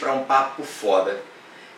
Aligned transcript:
para 0.00 0.12
um 0.12 0.24
papo 0.24 0.64
foda. 0.64 1.20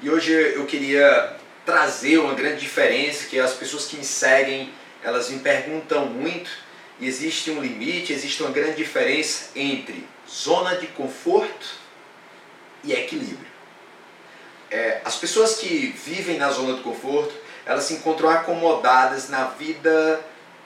E 0.02 0.08
hoje 0.08 0.32
eu 0.32 0.64
queria 0.66 1.36
trazer 1.64 2.18
uma 2.18 2.34
grande 2.34 2.60
diferença 2.60 3.26
que 3.26 3.38
as 3.38 3.52
pessoas 3.52 3.86
que 3.86 3.96
me 3.96 4.04
seguem, 4.04 4.72
elas 5.02 5.28
me 5.28 5.38
perguntam 5.38 6.06
muito 6.06 6.50
e 6.98 7.06
existe 7.06 7.50
um 7.50 7.60
limite, 7.60 8.12
existe 8.12 8.42
uma 8.42 8.50
grande 8.50 8.76
diferença 8.76 9.50
entre 9.54 10.06
zona 10.28 10.76
de 10.76 10.86
conforto 10.88 11.66
e 12.82 12.92
equilíbrio. 12.92 13.52
É, 14.70 15.00
as 15.04 15.16
pessoas 15.16 15.56
que 15.56 15.94
vivem 16.04 16.38
na 16.38 16.50
zona 16.50 16.74
de 16.74 16.82
conforto, 16.82 17.34
elas 17.66 17.84
se 17.84 17.94
encontram 17.94 18.28
acomodadas 18.28 19.28
na 19.28 19.44
vida 19.44 20.20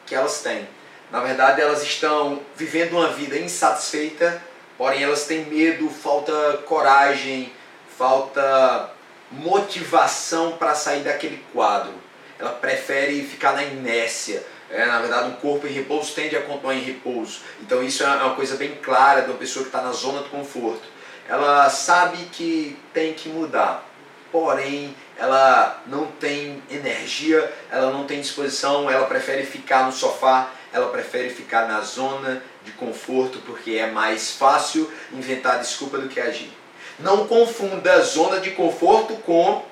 que 0.06 0.14
elas 0.14 0.40
têm. 0.42 0.66
Na 1.10 1.20
verdade, 1.20 1.60
elas 1.60 1.82
estão 1.82 2.40
vivendo 2.56 2.92
uma 2.92 3.08
vida 3.08 3.38
insatisfeita, 3.38 4.42
porém 4.78 5.02
elas 5.02 5.26
têm 5.26 5.44
medo, 5.44 5.90
falta 5.90 6.62
coragem, 6.64 7.52
falta 7.98 8.90
motivação 9.30 10.52
para 10.52 10.74
sair 10.74 11.02
daquele 11.02 11.44
quadro. 11.52 11.92
Ela 12.38 12.52
prefere 12.52 13.22
ficar 13.24 13.52
na 13.52 13.64
inércia. 13.64 14.46
É, 14.70 14.86
na 14.86 15.00
verdade, 15.00 15.28
um 15.28 15.32
corpo 15.32 15.66
em 15.66 15.72
repouso 15.72 16.14
tende 16.14 16.36
a 16.36 16.42
continuar 16.42 16.74
em 16.74 16.82
repouso. 16.82 17.40
Então, 17.60 17.82
isso 17.82 18.04
é 18.04 18.06
uma 18.06 18.34
coisa 18.34 18.56
bem 18.56 18.76
clara 18.76 19.22
de 19.22 19.30
uma 19.30 19.38
pessoa 19.38 19.64
que 19.64 19.70
está 19.70 19.82
na 19.82 19.92
zona 19.92 20.22
de 20.22 20.28
conforto. 20.28 20.82
Ela 21.28 21.68
sabe 21.68 22.16
que 22.32 22.78
tem 22.94 23.12
que 23.12 23.28
mudar, 23.28 23.84
porém, 24.30 24.94
ela 25.18 25.82
não 25.86 26.06
tem 26.06 26.62
energia, 26.70 27.52
ela 27.70 27.90
não 27.90 28.04
tem 28.04 28.20
disposição, 28.20 28.90
ela 28.90 29.06
prefere 29.06 29.42
ficar 29.42 29.84
no 29.84 29.92
sofá, 29.92 30.50
ela 30.72 30.88
prefere 30.88 31.30
ficar 31.30 31.66
na 31.66 31.80
zona 31.80 32.42
de 32.64 32.72
conforto 32.72 33.38
porque 33.46 33.72
é 33.72 33.90
mais 33.90 34.32
fácil 34.32 34.90
inventar 35.12 35.58
desculpa 35.58 35.98
do 35.98 36.08
que 36.08 36.20
agir. 36.20 36.52
Não 36.98 37.26
confunda 37.26 38.02
zona 38.02 38.40
de 38.40 38.50
conforto 38.50 39.14
com 39.16 39.64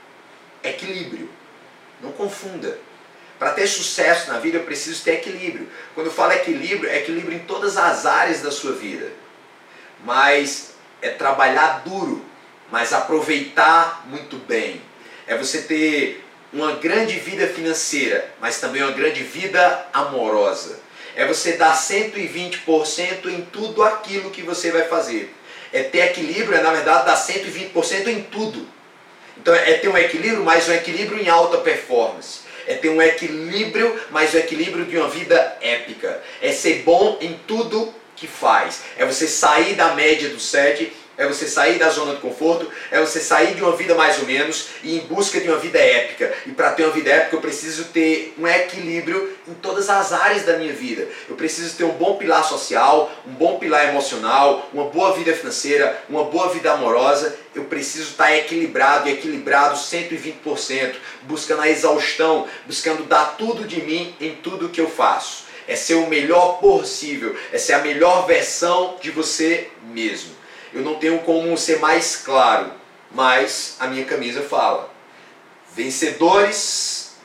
equilíbrio. 0.62 1.28
Não 2.00 2.12
confunda. 2.12 2.78
Para 3.38 3.52
ter 3.52 3.66
sucesso 3.66 4.30
na 4.30 4.38
vida 4.38 4.58
eu 4.58 4.64
preciso 4.64 5.02
ter 5.04 5.14
equilíbrio. 5.14 5.68
Quando 5.94 6.06
eu 6.06 6.12
falo 6.12 6.32
equilíbrio, 6.32 6.88
é 6.88 6.98
equilíbrio 6.98 7.36
em 7.36 7.40
todas 7.40 7.76
as 7.76 8.06
áreas 8.06 8.40
da 8.40 8.50
sua 8.50 8.72
vida. 8.72 9.10
Mas 10.04 10.74
é 11.02 11.10
trabalhar 11.10 11.82
duro, 11.84 12.24
mas 12.70 12.92
aproveitar 12.92 14.06
muito 14.06 14.36
bem. 14.36 14.80
É 15.26 15.36
você 15.36 15.62
ter 15.62 16.24
uma 16.52 16.72
grande 16.72 17.18
vida 17.18 17.46
financeira, 17.46 18.32
mas 18.40 18.60
também 18.60 18.82
uma 18.82 18.92
grande 18.92 19.22
vida 19.22 19.86
amorosa. 19.92 20.85
É 21.16 21.26
você 21.26 21.52
dar 21.52 21.74
120% 21.74 23.26
em 23.26 23.40
tudo 23.40 23.82
aquilo 23.82 24.30
que 24.30 24.42
você 24.42 24.70
vai 24.70 24.84
fazer. 24.84 25.34
É 25.72 25.82
ter 25.82 26.00
equilíbrio, 26.00 26.58
é 26.58 26.62
na 26.62 26.70
verdade 26.70 27.06
dar 27.06 27.16
120% 27.16 28.06
em 28.08 28.22
tudo. 28.22 28.68
Então 29.38 29.54
é 29.54 29.74
ter 29.74 29.88
um 29.88 29.96
equilíbrio, 29.96 30.44
mas 30.44 30.68
um 30.68 30.72
equilíbrio 30.72 31.20
em 31.20 31.28
alta 31.28 31.58
performance. 31.58 32.40
É 32.66 32.74
ter 32.74 32.90
um 32.90 33.00
equilíbrio, 33.00 33.98
mas 34.10 34.34
o 34.34 34.36
um 34.36 34.40
equilíbrio 34.40 34.84
de 34.84 34.98
uma 34.98 35.08
vida 35.08 35.56
épica. 35.60 36.22
É 36.42 36.52
ser 36.52 36.82
bom 36.82 37.16
em 37.20 37.32
tudo 37.46 37.94
que 38.14 38.26
faz. 38.26 38.82
É 38.98 39.06
você 39.06 39.26
sair 39.26 39.74
da 39.74 39.94
média 39.94 40.28
do 40.28 40.40
set 40.40 40.92
é 41.18 41.26
você 41.26 41.46
sair 41.46 41.78
da 41.78 41.88
zona 41.88 42.14
de 42.14 42.20
conforto, 42.20 42.70
é 42.90 43.00
você 43.00 43.20
sair 43.20 43.54
de 43.54 43.62
uma 43.62 43.74
vida 43.74 43.94
mais 43.94 44.18
ou 44.18 44.26
menos 44.26 44.68
e 44.82 44.96
ir 44.96 45.04
em 45.04 45.06
busca 45.06 45.40
de 45.40 45.48
uma 45.48 45.58
vida 45.58 45.78
épica. 45.78 46.32
E 46.46 46.50
para 46.50 46.72
ter 46.72 46.84
uma 46.84 46.92
vida 46.92 47.10
épica 47.10 47.36
eu 47.36 47.40
preciso 47.40 47.84
ter 47.86 48.34
um 48.38 48.46
equilíbrio 48.46 49.36
em 49.48 49.54
todas 49.54 49.88
as 49.88 50.12
áreas 50.12 50.44
da 50.44 50.58
minha 50.58 50.72
vida. 50.72 51.08
Eu 51.28 51.36
preciso 51.36 51.74
ter 51.76 51.84
um 51.84 51.92
bom 51.92 52.16
pilar 52.16 52.44
social, 52.44 53.10
um 53.26 53.32
bom 53.32 53.58
pilar 53.58 53.88
emocional, 53.88 54.68
uma 54.72 54.84
boa 54.84 55.14
vida 55.14 55.32
financeira, 55.32 56.02
uma 56.08 56.24
boa 56.24 56.50
vida 56.50 56.72
amorosa. 56.72 57.36
Eu 57.54 57.64
preciso 57.64 58.10
estar 58.10 58.36
equilibrado 58.36 59.08
e 59.08 59.12
equilibrado 59.12 59.76
120%, 59.76 60.96
buscando 61.22 61.62
a 61.62 61.68
exaustão, 61.68 62.46
buscando 62.66 63.04
dar 63.04 63.36
tudo 63.38 63.64
de 63.64 63.80
mim 63.80 64.14
em 64.20 64.34
tudo 64.34 64.68
que 64.68 64.80
eu 64.80 64.90
faço. 64.90 65.46
É 65.68 65.74
ser 65.74 65.94
o 65.94 66.06
melhor 66.06 66.60
possível, 66.60 67.34
é 67.52 67.58
ser 67.58 67.72
a 67.72 67.78
melhor 67.80 68.26
versão 68.26 68.96
de 69.00 69.10
você 69.10 69.68
mesmo 69.82 70.45
eu 70.72 70.82
não 70.82 70.96
tenho 70.96 71.18
como 71.20 71.56
ser 71.56 71.78
mais 71.78 72.16
claro, 72.16 72.72
mas 73.10 73.76
a 73.78 73.86
minha 73.86 74.04
camisa 74.04 74.42
fala: 74.42 74.92
vencedores 75.74 77.16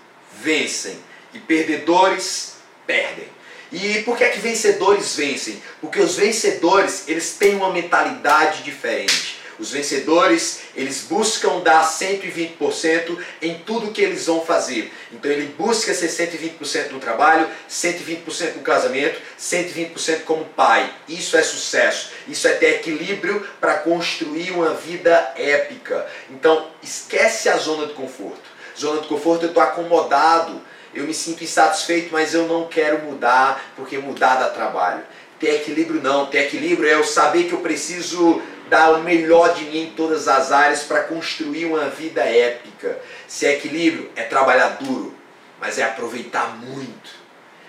vencem 0.41 0.97
e 1.33 1.39
perdedores 1.39 2.55
perdem. 2.85 3.29
E 3.71 4.01
por 4.03 4.17
que 4.17 4.25
é 4.25 4.29
que 4.29 4.39
vencedores 4.39 5.15
vencem? 5.15 5.61
Porque 5.79 6.01
os 6.01 6.17
vencedores, 6.17 7.07
eles 7.07 7.37
têm 7.37 7.55
uma 7.55 7.71
mentalidade 7.71 8.63
diferente. 8.63 9.30
Os 9.61 9.69
vencedores, 9.69 10.61
eles 10.75 11.03
buscam 11.03 11.59
dar 11.59 11.87
120% 11.87 13.15
em 13.43 13.59
tudo 13.59 13.91
que 13.91 14.01
eles 14.01 14.25
vão 14.25 14.43
fazer. 14.43 14.91
Então 15.11 15.29
ele 15.29 15.53
busca 15.55 15.93
ser 15.93 16.07
120% 16.07 16.89
no 16.89 16.99
trabalho, 16.99 17.47
120% 17.69 18.55
no 18.55 18.61
casamento, 18.63 19.21
120% 19.39 20.23
como 20.23 20.45
pai. 20.45 20.91
Isso 21.07 21.37
é 21.37 21.43
sucesso. 21.43 22.09
Isso 22.27 22.47
é 22.47 22.53
ter 22.53 22.77
equilíbrio 22.77 23.47
para 23.59 23.75
construir 23.75 24.49
uma 24.49 24.73
vida 24.73 25.31
épica. 25.37 26.07
Então 26.31 26.71
esquece 26.81 27.47
a 27.47 27.57
zona 27.57 27.85
de 27.85 27.93
conforto. 27.93 28.41
Zona 28.75 29.01
de 29.01 29.07
conforto 29.07 29.43
eu 29.43 29.49
estou 29.49 29.61
acomodado, 29.61 30.59
eu 30.91 31.03
me 31.03 31.13
sinto 31.13 31.43
insatisfeito, 31.43 32.09
mas 32.11 32.33
eu 32.33 32.47
não 32.47 32.67
quero 32.67 33.03
mudar, 33.03 33.73
porque 33.75 33.99
mudar 33.99 34.37
dá 34.37 34.49
trabalho. 34.49 35.03
Ter 35.39 35.57
equilíbrio 35.57 36.01
não, 36.01 36.25
ter 36.25 36.47
equilíbrio 36.47 36.89
é 36.89 36.95
eu 36.95 37.03
saber 37.03 37.43
que 37.43 37.53
eu 37.53 37.59
preciso 37.59 38.41
dar 38.71 38.93
o 38.93 39.03
melhor 39.03 39.53
de 39.53 39.65
mim 39.65 39.83
em 39.83 39.89
todas 39.89 40.29
as 40.29 40.49
áreas 40.49 40.83
para 40.83 41.03
construir 41.03 41.65
uma 41.65 41.89
vida 41.89 42.21
épica. 42.23 42.97
Se 43.27 43.45
é 43.45 43.55
equilíbrio, 43.55 44.09
é 44.15 44.23
trabalhar 44.23 44.77
duro, 44.79 45.13
mas 45.59 45.77
é 45.77 45.83
aproveitar 45.83 46.55
muito. 46.55 47.11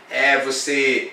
É 0.09 0.39
você 0.39 1.13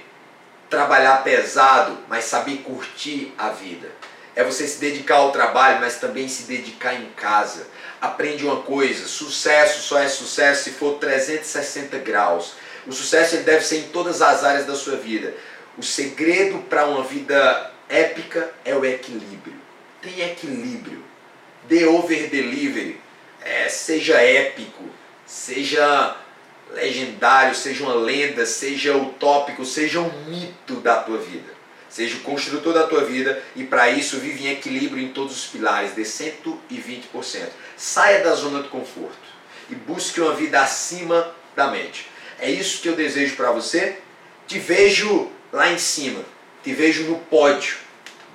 trabalhar 0.69 1.23
pesado, 1.23 1.97
mas 2.07 2.25
saber 2.25 2.57
curtir 2.57 3.33
a 3.35 3.49
vida. 3.49 3.89
É 4.35 4.43
você 4.43 4.67
se 4.67 4.79
dedicar 4.79 5.15
ao 5.15 5.31
trabalho, 5.31 5.81
mas 5.81 5.95
também 5.95 6.29
se 6.29 6.43
dedicar 6.43 6.93
em 6.93 7.09
casa. 7.15 7.65
Aprende 7.99 8.45
uma 8.45 8.61
coisa: 8.61 9.07
sucesso 9.07 9.81
só 9.81 9.97
é 9.97 10.07
sucesso 10.07 10.65
se 10.65 10.71
for 10.73 10.99
360 10.99 11.97
graus. 11.97 12.53
O 12.85 12.93
sucesso 12.93 13.37
ele 13.37 13.43
deve 13.43 13.65
ser 13.65 13.79
em 13.79 13.87
todas 13.87 14.21
as 14.21 14.43
áreas 14.43 14.67
da 14.67 14.75
sua 14.75 14.97
vida. 14.97 15.33
O 15.75 15.81
segredo 15.81 16.59
para 16.69 16.85
uma 16.85 17.03
vida 17.03 17.71
épica 17.89 18.51
é 18.63 18.75
o 18.75 18.85
equilíbrio 18.85 19.68
tem 20.01 20.21
equilíbrio. 20.21 21.03
The 21.67 21.85
over 21.87 22.29
delivery. 22.29 22.99
É, 23.41 23.69
seja 23.69 24.21
épico, 24.21 24.83
seja 25.25 26.15
legendário, 26.71 27.55
seja 27.55 27.83
uma 27.83 27.95
lenda, 27.95 28.45
seja 28.45 28.95
utópico, 28.95 29.65
seja 29.65 29.99
um 29.99 30.25
mito 30.25 30.75
da 30.75 30.97
tua 30.97 31.17
vida. 31.17 31.59
Seja 31.89 32.17
o 32.17 32.19
construtor 32.19 32.73
da 32.73 32.85
tua 32.85 33.03
vida 33.03 33.41
e 33.55 33.63
para 33.63 33.89
isso 33.89 34.19
vive 34.19 34.45
em 34.45 34.51
equilíbrio 34.51 35.03
em 35.03 35.11
todos 35.11 35.35
os 35.35 35.47
pilares, 35.47 35.95
de 35.95 36.03
120%. 36.03 37.49
Saia 37.75 38.23
da 38.23 38.35
zona 38.35 38.61
de 38.61 38.69
conforto 38.69 39.17
e 39.69 39.75
busque 39.75 40.21
uma 40.21 40.35
vida 40.35 40.61
acima 40.61 41.33
da 41.55 41.67
mente. 41.67 42.07
É 42.39 42.49
isso 42.49 42.81
que 42.81 42.89
eu 42.89 42.95
desejo 42.95 43.35
para 43.35 43.51
você. 43.51 43.97
Te 44.45 44.59
vejo 44.59 45.31
lá 45.51 45.71
em 45.71 45.79
cima, 45.79 46.23
te 46.63 46.73
vejo 46.73 47.05
no 47.05 47.17
pódio. 47.17 47.77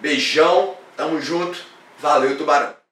Beijão 0.01 0.77
Tamo 0.97 1.21
junto. 1.21 1.59
Valeu, 1.99 2.37
Tubarão. 2.37 2.84